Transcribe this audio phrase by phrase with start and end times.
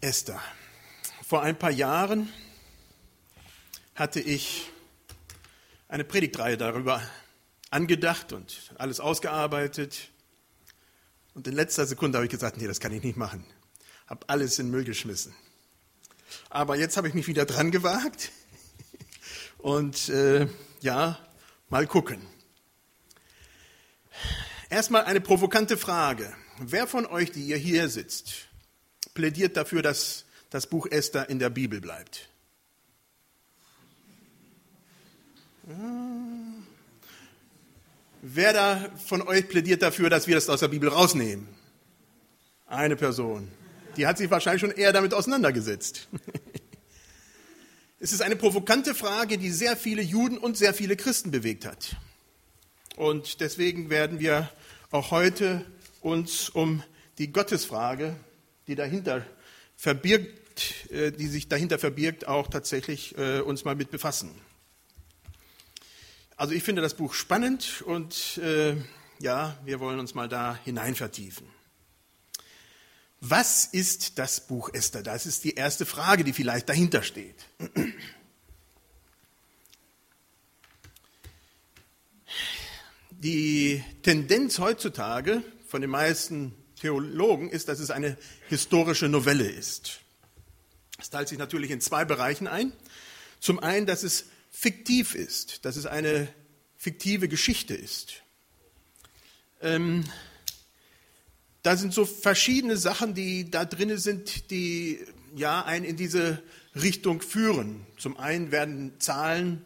[0.00, 0.40] Esther.
[1.26, 2.32] Vor ein paar Jahren
[3.96, 4.70] hatte ich
[5.88, 7.02] eine Predigtreihe darüber
[7.70, 10.10] angedacht und alles ausgearbeitet.
[11.34, 13.44] Und in letzter Sekunde habe ich gesagt, nee, das kann ich nicht machen.
[14.06, 15.34] Habe alles in den Müll geschmissen.
[16.48, 18.30] Aber jetzt habe ich mich wieder dran gewagt
[19.58, 20.46] und äh,
[20.80, 21.18] ja,
[21.70, 22.24] mal gucken.
[24.70, 26.32] Erstmal eine provokante Frage.
[26.58, 28.47] Wer von euch, die ihr hier sitzt,
[29.18, 32.28] plädiert dafür, dass das Buch Esther in der Bibel bleibt?
[38.22, 41.48] Wer da von euch plädiert dafür, dass wir das aus der Bibel rausnehmen?
[42.68, 43.48] Eine Person.
[43.96, 46.08] Die hat sich wahrscheinlich schon eher damit auseinandergesetzt.
[48.00, 51.96] Es ist eine provokante Frage, die sehr viele Juden und sehr viele Christen bewegt hat.
[52.94, 54.48] Und deswegen werden wir
[54.92, 55.64] auch heute
[56.00, 56.84] uns um
[57.18, 58.14] die Gottesfrage,
[58.68, 59.26] die dahinter
[59.76, 64.30] verbirgt, äh, die sich dahinter verbirgt, auch tatsächlich äh, uns mal mit befassen.
[66.36, 68.76] Also ich finde das Buch spannend und äh,
[69.18, 71.48] ja, wir wollen uns mal da hinein vertiefen.
[73.20, 75.02] Was ist das Buch Esther?
[75.02, 77.46] Das ist die erste Frage, die vielleicht dahinter steht.
[83.10, 88.16] Die Tendenz heutzutage von den meisten Theologen ist, dass es eine
[88.48, 90.00] historische Novelle ist.
[90.98, 92.72] Es teilt sich natürlich in zwei Bereichen ein.
[93.40, 96.28] Zum einen, dass es fiktiv ist, dass es eine
[96.76, 98.22] fiktive Geschichte ist.
[99.60, 100.04] Ähm,
[101.62, 105.00] da sind so verschiedene Sachen, die da drin sind, die
[105.36, 106.42] ja einen in diese
[106.74, 107.84] Richtung führen.
[107.98, 109.64] Zum einen werden Zahlen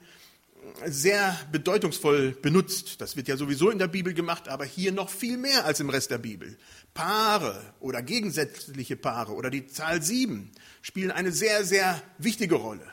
[0.86, 3.00] sehr bedeutungsvoll benutzt.
[3.00, 5.90] Das wird ja sowieso in der Bibel gemacht, aber hier noch viel mehr als im
[5.90, 6.56] Rest der Bibel.
[6.94, 12.86] Paare oder gegensätzliche Paare oder die Zahl sieben spielen eine sehr, sehr wichtige Rolle.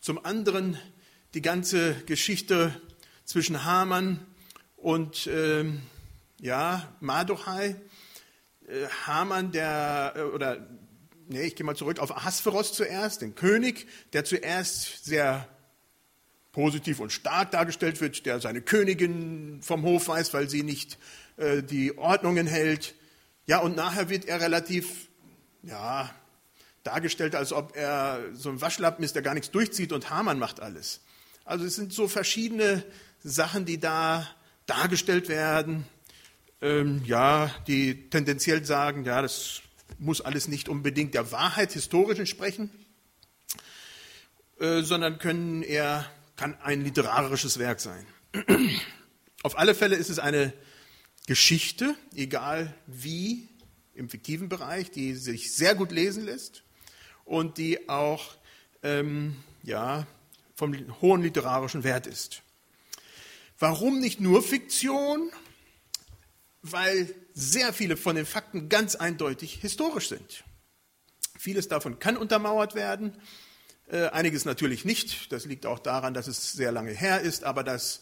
[0.00, 0.78] Zum anderen
[1.34, 2.78] die ganze Geschichte
[3.24, 4.26] zwischen Haman
[4.76, 5.64] und äh,
[6.40, 7.76] ja, Mardochai.
[8.66, 10.66] Äh, Haman, der, äh, oder
[11.28, 15.48] nee, ich gehe mal zurück auf Ahasveros zuerst, den König, der zuerst sehr
[16.52, 20.98] positiv und stark dargestellt wird, der seine Königin vom Hof weist, weil sie nicht
[21.36, 22.94] äh, die Ordnungen hält.
[23.46, 25.08] Ja, und nachher wird er relativ,
[25.62, 26.10] ja,
[26.84, 30.60] dargestellt, als ob er so ein Waschlappen ist, der gar nichts durchzieht und Hamann macht
[30.60, 31.00] alles.
[31.44, 32.84] Also es sind so verschiedene
[33.22, 34.28] Sachen, die da
[34.66, 35.86] dargestellt werden,
[36.60, 39.62] ähm, ja, die tendenziell sagen, ja, das
[39.98, 42.70] muss alles nicht unbedingt der Wahrheit historisch entsprechen,
[44.58, 46.06] äh, sondern können eher
[46.36, 48.06] kann ein literarisches Werk sein.
[49.42, 50.52] Auf alle Fälle ist es eine
[51.26, 53.48] Geschichte, egal wie,
[53.94, 56.62] im fiktiven Bereich, die sich sehr gut lesen lässt
[57.24, 58.36] und die auch
[58.82, 60.06] ähm, ja,
[60.54, 62.42] vom hohen literarischen Wert ist.
[63.58, 65.30] Warum nicht nur Fiktion?
[66.62, 70.44] Weil sehr viele von den Fakten ganz eindeutig historisch sind.
[71.38, 73.16] Vieles davon kann untermauert werden,
[73.88, 75.32] äh, einiges natürlich nicht.
[75.32, 78.00] Das liegt auch daran, dass es sehr lange her ist, aber dass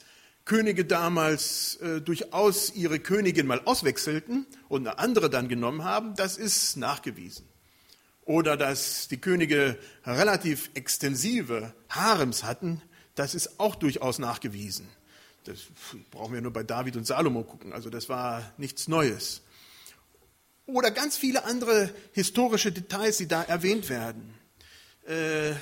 [0.50, 6.38] Könige damals äh, durchaus ihre Königin mal auswechselten und eine andere dann genommen haben, das
[6.38, 7.46] ist nachgewiesen.
[8.24, 12.82] Oder dass die Könige relativ extensive Harems hatten,
[13.14, 14.88] das ist auch durchaus nachgewiesen.
[15.44, 15.58] Das
[16.10, 17.72] brauchen wir nur bei David und Salomo gucken.
[17.72, 19.42] Also das war nichts Neues.
[20.66, 24.34] Oder ganz viele andere historische Details, die da erwähnt werden.
[25.06, 25.52] Äh,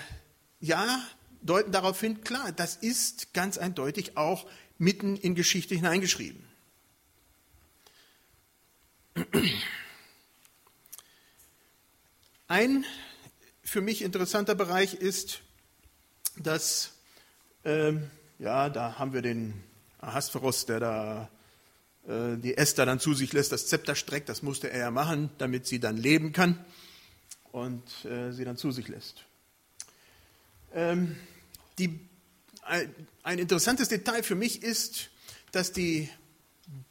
[0.60, 1.02] ja,
[1.42, 4.46] deuten darauf hin, klar, das ist ganz eindeutig auch
[4.78, 6.44] mitten in Geschichte hineingeschrieben.
[12.46, 12.84] Ein
[13.62, 15.40] für mich interessanter Bereich ist,
[16.36, 16.94] dass,
[17.64, 19.52] ähm, ja, da haben wir den
[20.00, 21.30] Ahasveros, der da
[22.06, 25.30] äh, die Esther dann zu sich lässt, das Zepter streckt, das musste er ja machen,
[25.38, 26.64] damit sie dann leben kann
[27.52, 29.24] und äh, sie dann zu sich lässt.
[30.72, 31.16] Ähm,
[31.78, 32.00] die,
[33.22, 35.10] ein interessantes Detail für mich ist,
[35.52, 36.08] dass die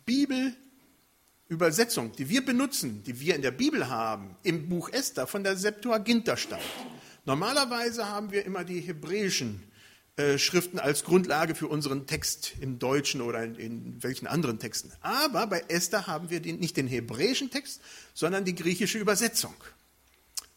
[0.06, 5.58] Bibelübersetzung, die wir benutzen, die wir in der Bibel haben, im Buch Esther von der
[5.58, 6.64] Septuaginta stammt.
[7.26, 9.62] Normalerweise haben wir immer die hebräischen
[10.16, 14.92] äh, Schriften als Grundlage für unseren Text im Deutschen oder in, in welchen anderen Texten.
[15.02, 17.82] Aber bei Esther haben wir den, nicht den hebräischen Text,
[18.14, 19.54] sondern die griechische Übersetzung.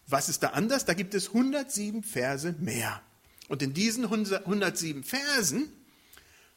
[0.07, 0.87] Was ist da anders?
[0.87, 3.03] Da gibt es 107 Verse mehr.
[3.51, 5.73] Und in diesen 107 Versen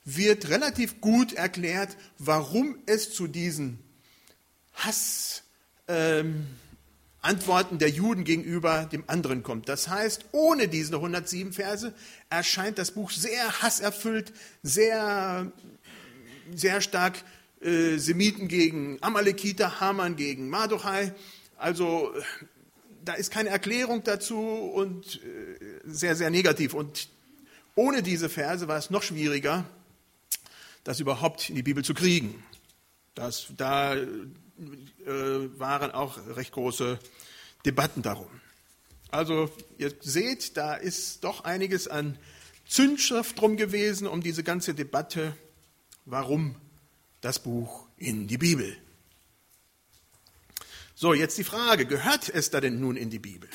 [0.05, 3.79] wird relativ gut erklärt, warum es zu diesen
[4.75, 5.41] Hass,
[5.87, 6.45] ähm,
[7.71, 9.69] der Juden gegenüber dem anderen kommt.
[9.69, 11.95] Das heißt, ohne diese 107 Verse
[12.29, 14.31] erscheint das Buch sehr hasserfüllt,
[14.61, 15.51] sehr,
[16.53, 17.23] sehr stark
[17.61, 21.15] äh, Semiten gegen Amalekiter, Haman gegen Mardochai.
[21.57, 22.13] Also
[23.03, 26.73] da ist keine Erklärung dazu und äh, sehr, sehr negativ.
[26.73, 27.09] Und
[27.75, 29.65] ohne diese Verse war es noch schwieriger,
[30.83, 32.43] das überhaupt in die Bibel zu kriegen.
[33.15, 34.07] Das, da äh,
[35.05, 36.99] waren auch recht große
[37.65, 38.27] Debatten darum.
[39.09, 42.17] Also ihr seht, da ist doch einiges an
[42.67, 45.35] Zündschrift drum gewesen um diese ganze Debatte,
[46.05, 46.55] warum
[47.21, 48.75] das Buch in die Bibel.
[50.95, 53.49] So, jetzt die Frage, gehört Esther denn nun in die Bibel?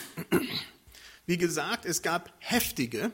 [1.28, 3.12] Wie gesagt, es gab heftige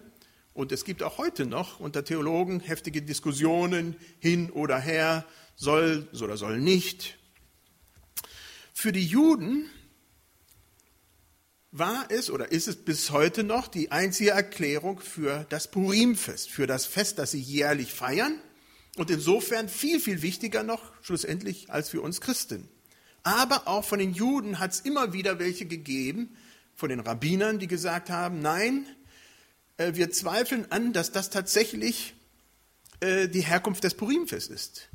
[0.53, 5.27] und es gibt auch heute noch unter Theologen heftige Diskussionen hin oder her,
[5.57, 7.19] soll oder soll nicht.
[8.73, 9.69] Für die Juden
[11.73, 16.69] war es oder ist es bis heute noch die einzige Erklärung für das Purimfest, für
[16.69, 18.41] das Fest, das sie jährlich feiern
[18.97, 22.69] und insofern viel, viel wichtiger noch schlussendlich als für uns Christen.
[23.25, 26.37] Aber auch von den Juden hat es immer wieder welche gegeben,
[26.75, 28.87] von den Rabbinern, die gesagt haben, nein,
[29.77, 32.15] äh, wir zweifeln an, dass das tatsächlich
[33.01, 34.89] äh, die Herkunft des Purimfest ist.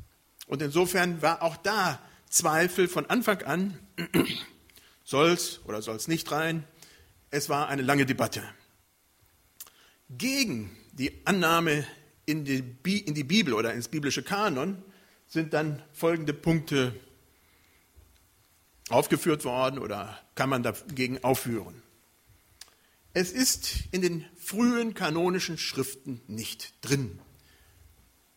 [0.46, 3.78] Und insofern war auch da Zweifel von Anfang an,
[5.04, 6.64] soll's oder soll's nicht rein.
[7.30, 8.42] Es war eine lange Debatte.
[10.08, 11.86] Gegen die Annahme
[12.26, 14.82] in die, in die Bibel oder ins biblische Kanon
[15.26, 16.94] sind dann folgende Punkte
[18.90, 21.82] aufgeführt worden oder kann man dagegen aufführen.
[23.12, 27.18] Es ist in den frühen kanonischen Schriften nicht drin.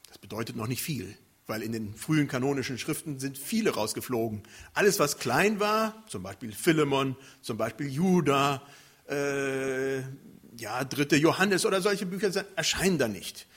[0.08, 1.16] Das bedeutet noch nicht viel,
[1.46, 4.44] weil in den frühen kanonischen Schriften sind viele rausgeflogen.
[4.74, 8.64] Alles, was klein war, zum Beispiel Philemon, zum Beispiel Judah,
[9.08, 10.00] äh,
[10.58, 13.48] ja, dritte Johannes oder solche Bücher erscheinen da nicht.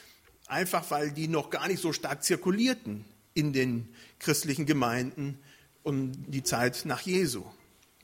[0.47, 3.05] Einfach weil die noch gar nicht so stark zirkulierten
[3.35, 3.89] in den
[4.19, 5.39] christlichen Gemeinden
[5.87, 7.45] um die Zeit nach Jesu.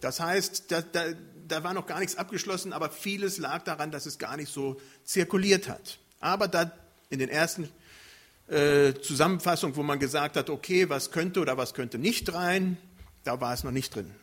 [0.00, 1.14] Das heißt, da, da,
[1.48, 4.80] da war noch gar nichts abgeschlossen, aber vieles lag daran, dass es gar nicht so
[5.02, 5.98] zirkuliert hat.
[6.20, 6.70] Aber da
[7.10, 7.68] in den ersten
[8.46, 12.76] äh, Zusammenfassungen, wo man gesagt hat, okay, was könnte oder was könnte nicht rein,
[13.24, 14.14] da war es noch nicht drin.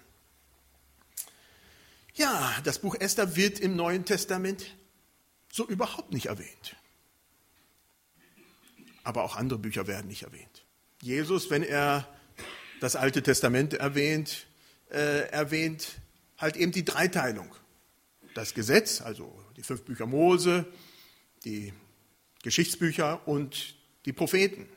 [2.13, 4.73] Ja, das Buch Esther wird im Neuen Testament
[5.51, 6.77] so überhaupt nicht erwähnt.
[9.03, 10.63] Aber auch andere Bücher werden nicht erwähnt.
[11.01, 12.07] Jesus, wenn er
[12.79, 14.47] das Alte Testament erwähnt,
[14.89, 15.99] äh, erwähnt
[16.37, 17.53] halt eben die Dreiteilung.
[18.33, 20.65] Das Gesetz, also die fünf Bücher Mose,
[21.45, 21.73] die
[22.43, 24.67] Geschichtsbücher und die Propheten.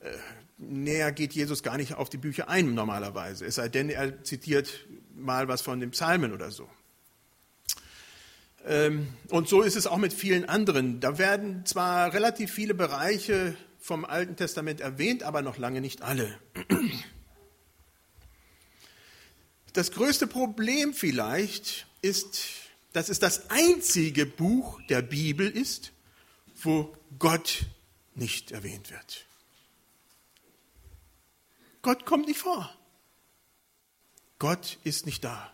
[0.00, 0.10] Äh,
[0.58, 4.86] näher geht Jesus gar nicht auf die Bücher ein normalerweise, es sei denn, er zitiert
[5.14, 6.68] mal was von den Psalmen oder so.
[8.66, 11.00] Ähm, und so ist es auch mit vielen anderen.
[11.00, 16.40] Da werden zwar relativ viele Bereiche vom Alten Testament erwähnt, aber noch lange nicht alle.
[19.74, 22.46] Das größte Problem vielleicht ist,
[22.94, 25.92] dass es das einzige Buch der Bibel ist,
[26.62, 27.66] wo Gott
[28.14, 29.26] nicht erwähnt wird.
[31.82, 32.74] Gott kommt nicht vor.
[34.38, 35.52] Gott ist nicht da.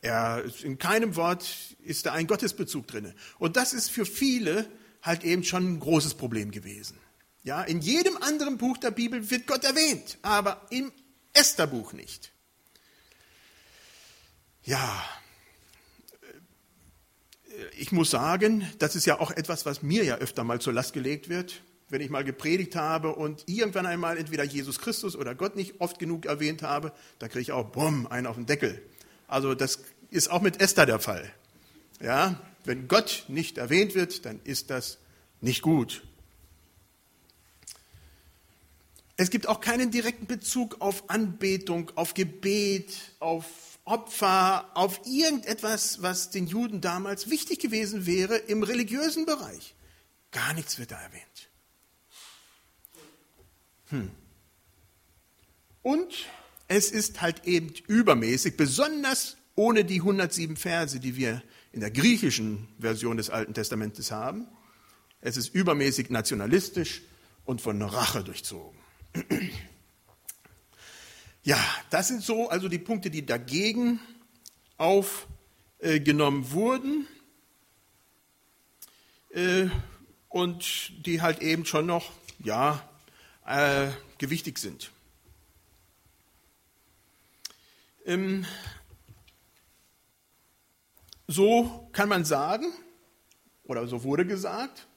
[0.00, 1.46] Er, in keinem Wort
[1.84, 3.12] ist da ein Gottesbezug drin.
[3.38, 4.70] Und das ist für viele
[5.02, 6.98] halt eben schon ein großes Problem gewesen.
[7.46, 10.90] Ja, in jedem anderen Buch der Bibel wird Gott erwähnt, aber im
[11.32, 12.32] Estherbuch nicht.
[14.64, 15.04] Ja,
[17.78, 20.92] ich muss sagen, das ist ja auch etwas, was mir ja öfter mal zur Last
[20.92, 25.54] gelegt wird, wenn ich mal gepredigt habe und irgendwann einmal entweder Jesus Christus oder Gott
[25.54, 28.82] nicht oft genug erwähnt habe, dann kriege ich auch bumm, einen auf den Deckel.
[29.28, 29.78] Also das
[30.10, 31.32] ist auch mit Esther der Fall.
[32.00, 34.98] Ja, wenn Gott nicht erwähnt wird, dann ist das
[35.40, 36.02] nicht gut.
[39.16, 43.46] Es gibt auch keinen direkten Bezug auf Anbetung, auf Gebet, auf
[43.84, 49.74] Opfer, auf irgendetwas, was den Juden damals wichtig gewesen wäre im religiösen Bereich.
[50.32, 51.48] Gar nichts wird da erwähnt.
[53.90, 54.10] Hm.
[55.82, 56.26] Und
[56.66, 62.66] es ist halt eben übermäßig, besonders ohne die 107 Verse, die wir in der griechischen
[62.80, 64.48] Version des Alten Testamentes haben.
[65.20, 67.02] Es ist übermäßig nationalistisch
[67.44, 68.85] und von Rache durchzogen.
[71.46, 74.00] Ja, das sind so also die Punkte, die dagegen
[74.78, 77.06] aufgenommen wurden
[79.30, 79.68] äh,
[80.28, 82.82] und die halt eben schon noch ja,
[83.46, 84.90] äh, gewichtig sind.
[88.04, 88.44] Ähm,
[91.28, 92.72] so kann man sagen,
[93.62, 94.88] oder so wurde gesagt,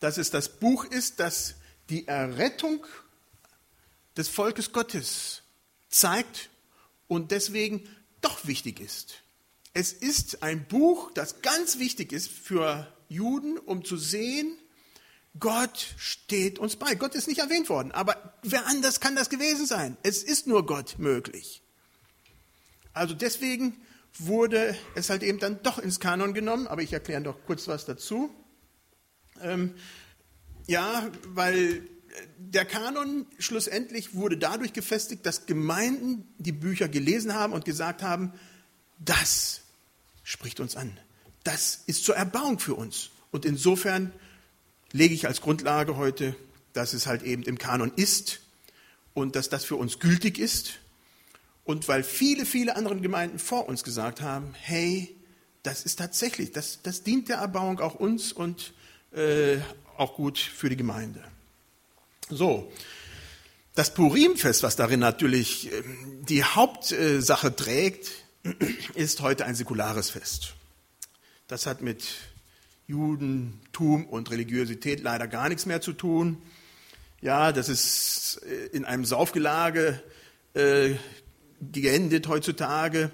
[0.00, 1.54] dass es das Buch ist, das
[1.90, 2.86] die Errettung
[4.16, 5.42] des Volkes Gottes
[5.88, 6.50] zeigt
[7.08, 7.88] und deswegen
[8.20, 9.22] doch wichtig ist.
[9.74, 14.56] Es ist ein Buch, das ganz wichtig ist für Juden, um zu sehen,
[15.38, 16.94] Gott steht uns bei.
[16.94, 19.96] Gott ist nicht erwähnt worden, aber wer anders kann das gewesen sein?
[20.02, 21.62] Es ist nur Gott möglich.
[22.92, 23.80] Also deswegen
[24.18, 27.86] wurde es halt eben dann doch ins Kanon genommen, aber ich erkläre noch kurz was
[27.86, 28.30] dazu.
[29.40, 29.74] Ähm,
[30.72, 31.82] ja, weil
[32.38, 38.32] der Kanon schlussendlich wurde dadurch gefestigt, dass Gemeinden die Bücher gelesen haben und gesagt haben,
[38.98, 39.60] das
[40.22, 40.98] spricht uns an.
[41.44, 43.10] Das ist zur Erbauung für uns.
[43.30, 44.12] Und insofern
[44.92, 46.34] lege ich als Grundlage heute,
[46.72, 48.40] dass es halt eben im Kanon ist
[49.12, 50.78] und dass das für uns gültig ist.
[51.64, 55.14] Und weil viele, viele andere Gemeinden vor uns gesagt haben, hey,
[55.64, 58.72] das ist tatsächlich, das, das dient der Erbauung auch uns und
[59.12, 59.58] äh,
[60.02, 61.22] auch gut für die Gemeinde.
[62.28, 62.70] So,
[63.74, 68.10] das Purimfest, was darin natürlich ähm, die Hauptsache trägt,
[68.94, 70.54] ist heute ein säkulares Fest.
[71.46, 72.04] Das hat mit
[72.86, 76.42] Judentum und Religiosität leider gar nichts mehr zu tun.
[77.20, 80.02] Ja, das ist äh, in einem Saufgelage
[80.54, 80.96] äh,
[81.60, 83.12] geendet heutzutage,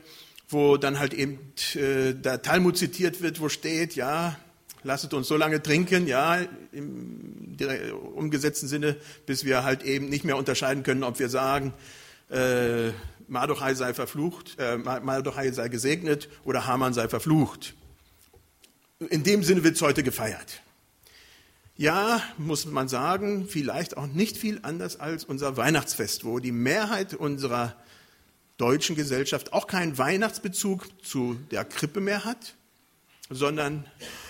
[0.48, 1.38] wo dann halt eben
[1.74, 4.38] äh, der Talmud zitiert wird, wo steht, ja,
[4.82, 6.38] lasset uns so lange trinken, ja,
[6.72, 7.56] im
[8.14, 11.72] umgesetzten Sinne, bis wir halt eben nicht mehr unterscheiden können, ob wir sagen,
[12.30, 12.90] äh,
[13.26, 17.74] Mardochai sei verflucht, äh, Mardochai sei gesegnet oder Haman sei verflucht.
[19.10, 20.62] In dem Sinne wird es heute gefeiert.
[21.76, 27.14] Ja, muss man sagen, vielleicht auch nicht viel anders als unser Weihnachtsfest, wo die Mehrheit
[27.14, 27.76] unserer
[28.56, 32.54] deutschen Gesellschaft auch keinen Weihnachtsbezug zu der Krippe mehr hat,
[33.30, 33.84] sondern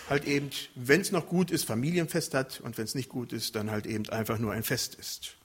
[0.09, 3.55] halt eben, wenn es noch gut ist, Familienfest hat und wenn es nicht gut ist,
[3.55, 5.37] dann halt eben einfach nur ein Fest ist.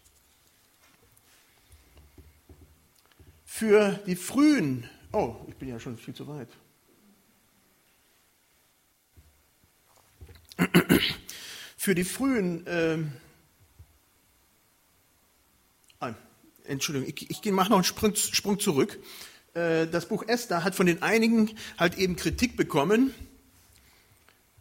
[3.46, 6.50] Für die frühen, oh, ich bin ja schon viel zu weit.
[11.78, 12.98] Für die frühen, äh,
[16.00, 16.14] ah,
[16.64, 19.00] Entschuldigung, ich, ich mache noch einen Sprung, Sprung zurück.
[19.54, 23.14] Äh, das Buch Esther hat von den einigen halt eben Kritik bekommen,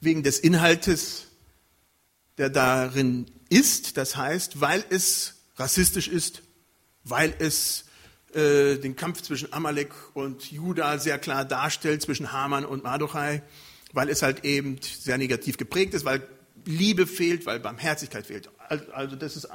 [0.03, 1.29] wegen des Inhaltes,
[2.37, 6.43] der darin ist, das heißt, weil es rassistisch ist,
[7.05, 7.85] weil es
[8.35, 13.43] äh, den Kampf zwischen Amalek und Juda sehr klar darstellt, zwischen Haman und Mardochai,
[13.93, 16.27] weil es halt eben sehr negativ geprägt ist, weil
[16.65, 18.51] Liebe fehlt, weil Barmherzigkeit fehlt.
[18.93, 19.49] Also das ist,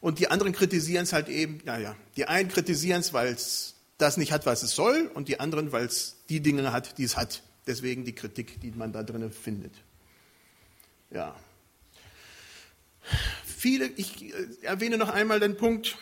[0.00, 4.16] und die anderen kritisieren es halt eben, naja, die einen kritisieren es, weil es das
[4.16, 7.16] nicht hat, was es soll, und die anderen, weil es die Dinge hat, die es
[7.16, 7.42] hat.
[7.66, 9.74] Deswegen die Kritik, die man da drinnen findet.
[11.12, 11.36] Ja.
[13.44, 15.98] Viele, ich äh, erwähne noch einmal den Punkt,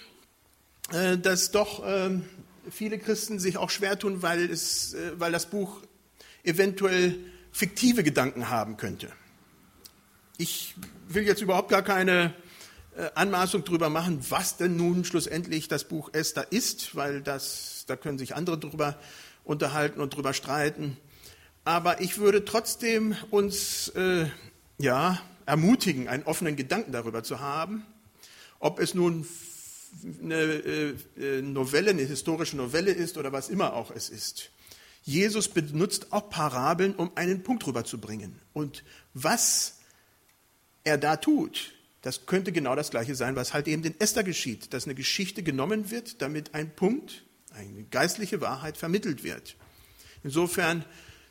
[0.93, 2.25] äh, dass doch ähm,
[2.71, 5.83] viele Christen sich auch schwer tun, weil, es, äh, weil das Buch
[6.45, 7.19] eventuell
[7.51, 9.09] fiktive Gedanken haben könnte.
[10.39, 10.75] Ich
[11.09, 12.33] will jetzt überhaupt gar keine
[13.15, 18.19] Anmaßung darüber machen, was denn nun schlussendlich das Buch Esther ist, weil das, da können
[18.19, 18.99] sich andere darüber
[19.45, 20.97] unterhalten und darüber streiten.
[21.65, 24.27] Aber ich würde trotzdem uns äh,
[24.81, 27.85] ja, ermutigen, einen offenen Gedanken darüber zu haben,
[28.59, 29.27] ob es nun
[30.23, 34.51] eine äh, äh, Novelle, eine historische Novelle ist oder was immer auch es ist.
[35.03, 38.39] Jesus benutzt auch Parabeln, um einen Punkt rüberzubringen.
[38.53, 38.85] Und
[39.15, 39.79] was
[40.85, 41.73] er da tut,
[42.03, 45.43] das könnte genau das Gleiche sein, was halt eben in Esther geschieht, dass eine Geschichte
[45.43, 49.57] genommen wird, damit ein Punkt, eine geistliche Wahrheit vermittelt wird.
[50.23, 50.85] Insofern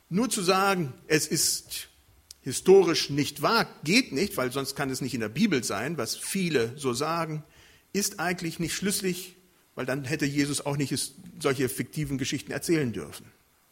[0.09, 1.88] nur zu sagen, es ist
[2.41, 6.15] historisch nicht wahr, geht nicht, weil sonst kann es nicht in der Bibel sein, was
[6.15, 7.43] viele so sagen,
[7.93, 9.35] ist eigentlich nicht schlüssig,
[9.75, 13.25] weil dann hätte Jesus auch nicht solche fiktiven Geschichten erzählen dürfen.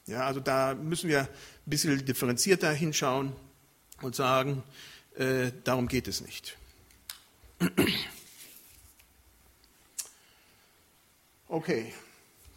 [0.06, 1.28] Ja, also da müssen wir ein
[1.66, 3.34] bisschen differenzierter hinschauen
[4.02, 4.64] und sagen,
[5.16, 6.58] äh, darum geht es nicht.
[11.50, 11.94] Okay,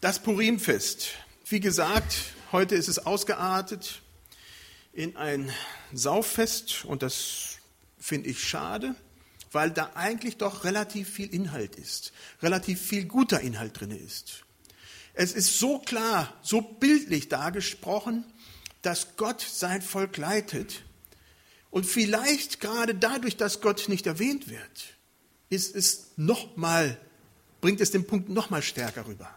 [0.00, 1.10] das Purimfest.
[1.46, 4.02] Wie gesagt, heute ist es ausgeartet
[4.92, 5.50] in ein
[5.92, 7.58] Sauffest und das
[7.98, 8.94] finde ich schade,
[9.52, 14.44] weil da eigentlich doch relativ viel Inhalt ist, relativ viel guter Inhalt drin ist.
[15.14, 18.24] Es ist so klar, so bildlich dargesprochen,
[18.82, 20.82] dass Gott sein Volk leitet
[21.70, 24.96] und vielleicht gerade dadurch, dass Gott nicht erwähnt wird,
[25.50, 26.98] ist es noch mal,
[27.60, 29.30] bringt es den Punkt noch mal stärker rüber.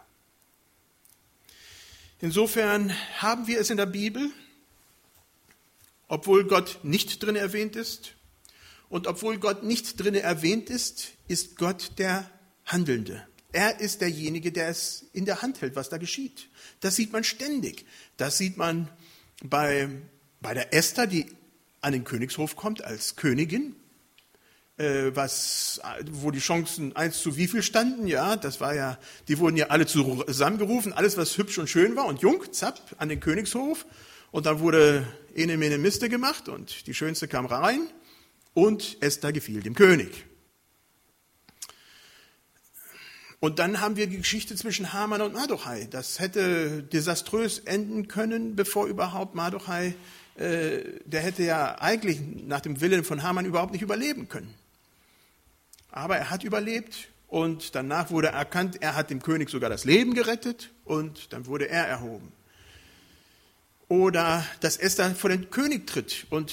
[2.22, 4.32] Insofern haben wir es in der Bibel,
[6.08, 8.16] obwohl Gott nicht drin erwähnt ist.
[8.90, 12.30] Und obwohl Gott nicht drin erwähnt ist, ist Gott der
[12.66, 13.28] Handelnde.
[13.52, 16.50] Er ist derjenige, der es in der Hand hält, was da geschieht.
[16.80, 17.86] Das sieht man ständig.
[18.18, 18.90] Das sieht man
[19.44, 19.90] bei,
[20.42, 21.28] bei der Esther, die
[21.82, 23.76] an den Königshof kommt als Königin,
[24.78, 29.38] äh, was, wo die Chancen eins zu wie viel standen, ja, das war ja, die
[29.38, 33.20] wurden ja alle zusammengerufen, alles was hübsch und schön war und jung, zapp, an den
[33.20, 33.86] Königshof.
[34.34, 35.06] Und dann wurde
[35.38, 37.88] eine Mene Miste gemacht und die Schönste kam rein
[38.56, 40.26] und Esther gefiel dem König.
[43.40, 45.88] Und dann haben wir die Geschichte zwischen Haman und Mardochai.
[45.88, 49.94] Das hätte desaströs enden können, bevor überhaupt Mardochai,
[50.36, 54.52] äh, der hätte ja eigentlich nach dem Willen von Haman überhaupt nicht überleben können.
[55.92, 60.16] Aber er hat überlebt und danach wurde erkannt, er hat dem König sogar das Leben
[60.16, 62.32] gerettet und dann wurde er erhoben.
[63.94, 66.52] Oder dass Esther vor den König tritt und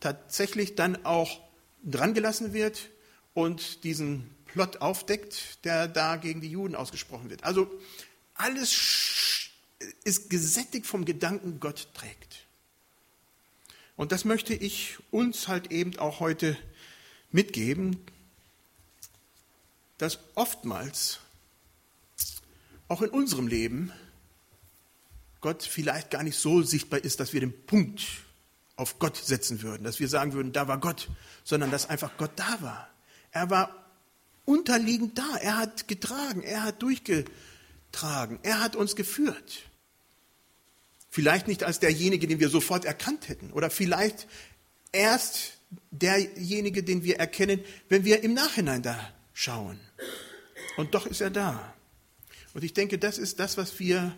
[0.00, 1.40] tatsächlich dann auch
[1.84, 2.88] drangelassen wird
[3.32, 7.44] und diesen Plot aufdeckt, der da gegen die Juden ausgesprochen wird.
[7.44, 7.70] Also
[8.34, 9.52] alles
[10.02, 12.44] ist gesättigt vom Gedanken, Gott trägt.
[13.94, 16.56] Und das möchte ich uns halt eben auch heute
[17.30, 18.00] mitgeben,
[19.98, 21.20] dass oftmals
[22.88, 23.92] auch in unserem Leben
[25.44, 28.00] Gott vielleicht gar nicht so sichtbar ist, dass wir den Punkt
[28.76, 31.10] auf Gott setzen würden, dass wir sagen würden, da war Gott,
[31.44, 32.88] sondern dass einfach Gott da war.
[33.30, 33.84] Er war
[34.46, 35.36] unterliegend da.
[35.42, 39.64] Er hat getragen, er hat durchgetragen, er hat uns geführt.
[41.10, 44.26] Vielleicht nicht als derjenige, den wir sofort erkannt hätten oder vielleicht
[44.92, 45.58] erst
[45.90, 49.78] derjenige, den wir erkennen, wenn wir im Nachhinein da schauen.
[50.78, 51.74] Und doch ist er da.
[52.54, 54.16] Und ich denke, das ist das, was wir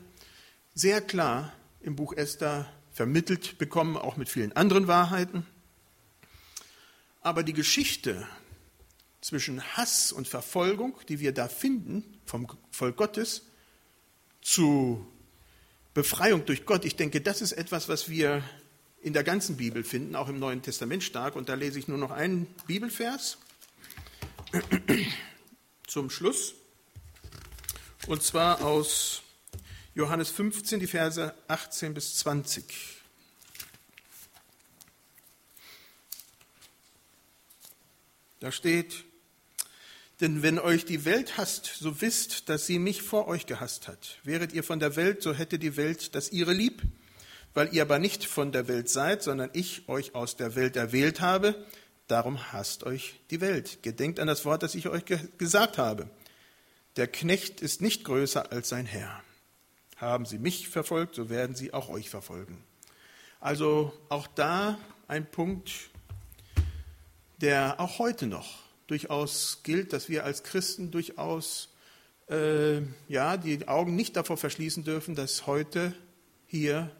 [0.76, 5.46] sehr klar im Buch Esther vermittelt bekommen, auch mit vielen anderen Wahrheiten.
[7.22, 8.26] Aber die Geschichte
[9.22, 13.46] zwischen Hass und Verfolgung, die wir da finden vom Volk Gottes,
[14.42, 15.04] zu
[15.94, 18.44] Befreiung durch Gott, ich denke, das ist etwas, was wir
[19.00, 21.36] in der ganzen Bibel finden, auch im Neuen Testament stark.
[21.36, 23.38] Und da lese ich nur noch einen Bibelvers
[25.86, 26.54] zum Schluss.
[28.06, 29.22] Und zwar aus
[29.96, 32.64] Johannes 15, die Verse 18 bis 20.
[38.40, 39.04] Da steht,
[40.20, 44.18] denn wenn euch die Welt hasst, so wisst, dass sie mich vor euch gehasst hat.
[44.22, 46.82] Wäret ihr von der Welt, so hätte die Welt das ihre lieb.
[47.54, 51.22] Weil ihr aber nicht von der Welt seid, sondern ich euch aus der Welt erwählt
[51.22, 51.64] habe,
[52.06, 53.82] darum hasst euch die Welt.
[53.82, 56.10] Gedenkt an das Wort, das ich euch ge gesagt habe.
[56.96, 59.22] Der Knecht ist nicht größer als sein Herr.
[59.96, 62.62] Haben sie mich verfolgt, so werden sie auch euch verfolgen.
[63.40, 64.78] Also auch da
[65.08, 65.72] ein Punkt,
[67.40, 71.70] der auch heute noch durchaus gilt, dass wir als Christen durchaus
[72.28, 75.94] äh, ja, die Augen nicht davor verschließen dürfen, dass heute
[76.46, 76.90] hier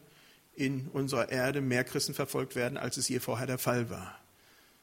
[0.55, 4.19] in unserer Erde mehr Christen verfolgt werden, als es je vorher der Fall war.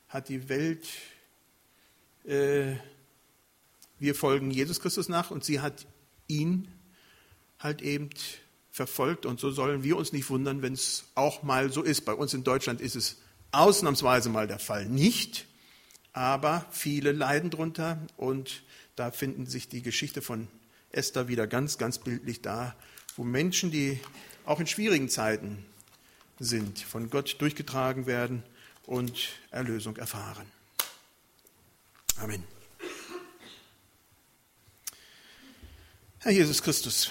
[0.08, 0.86] Hat die Welt,
[2.24, 2.76] äh,
[3.98, 5.86] wir folgen Jesus Christus nach und sie hat
[6.28, 6.68] ihn
[7.58, 8.10] halt eben
[8.70, 12.04] verfolgt und so sollen wir uns nicht wundern, wenn es auch mal so ist.
[12.04, 13.18] Bei uns in Deutschland ist es
[13.52, 15.46] ausnahmsweise mal der Fall nicht
[16.14, 18.62] aber viele leiden drunter und
[18.96, 20.48] da finden sich die Geschichte von
[20.90, 22.74] Esther wieder ganz, ganz bildlich da,
[23.16, 24.00] wo Menschen, die
[24.46, 25.66] auch in schwierigen Zeiten
[26.38, 28.44] sind, von Gott durchgetragen werden
[28.86, 30.46] und Erlösung erfahren.
[32.18, 32.44] Amen.
[36.20, 37.10] Herr Jesus Christus,